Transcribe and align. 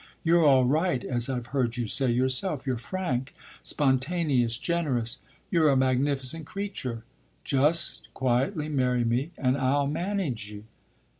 You're 0.23 0.43
all 0.43 0.65
right, 0.65 1.03
as 1.03 1.29
I've 1.29 1.45
heard 1.53 1.77
you 1.77 1.85
say 1.85 2.09
yourself; 2.09 2.65
you're 2.65 2.79
frank, 2.79 3.35
spontaneous, 3.61 4.57
generous; 4.57 5.19
you're 5.51 5.69
a 5.69 5.77
magnificent 5.77 6.47
creature. 6.47 7.03
Just 7.43 8.07
quietly 8.15 8.67
marry 8.67 9.03
me 9.03 9.29
and 9.37 9.55
I'll 9.55 9.85
manage 9.85 10.49
you." 10.49 10.63